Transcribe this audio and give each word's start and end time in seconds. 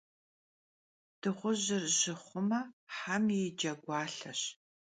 Dığujır 1.21 1.83
jı 1.97 2.13
xhume, 2.23 2.61
hem 2.97 3.25
yi 3.37 3.45
cegualheş. 3.59 4.41